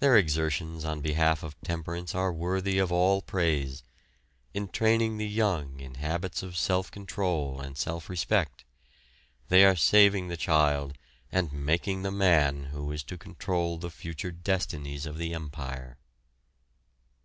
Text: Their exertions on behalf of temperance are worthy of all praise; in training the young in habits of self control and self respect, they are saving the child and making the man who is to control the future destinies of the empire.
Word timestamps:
Their 0.00 0.16
exertions 0.16 0.84
on 0.84 1.00
behalf 1.00 1.44
of 1.44 1.54
temperance 1.60 2.12
are 2.12 2.32
worthy 2.32 2.78
of 2.78 2.90
all 2.90 3.22
praise; 3.22 3.84
in 4.52 4.66
training 4.66 5.18
the 5.18 5.28
young 5.28 5.78
in 5.78 5.94
habits 5.94 6.42
of 6.42 6.56
self 6.56 6.90
control 6.90 7.60
and 7.60 7.78
self 7.78 8.08
respect, 8.10 8.64
they 9.48 9.64
are 9.64 9.76
saving 9.76 10.26
the 10.26 10.36
child 10.36 10.98
and 11.30 11.52
making 11.52 12.02
the 12.02 12.10
man 12.10 12.64
who 12.72 12.90
is 12.90 13.04
to 13.04 13.16
control 13.16 13.78
the 13.78 13.90
future 13.92 14.32
destinies 14.32 15.06
of 15.06 15.18
the 15.18 15.32
empire. 15.32 15.98